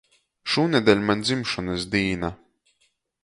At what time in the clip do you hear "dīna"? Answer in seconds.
1.97-2.35